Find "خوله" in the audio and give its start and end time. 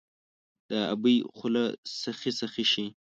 1.35-1.63